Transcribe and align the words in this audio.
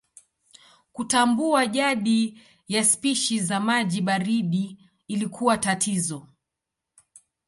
Kutambua 0.93 1.65
jadi 1.67 2.41
ya 2.67 2.85
spishi 2.85 3.39
za 3.39 3.59
maji 3.59 4.01
baridi 4.01 4.77
ilikuwa 5.07 5.57
tatizo. 5.57 6.27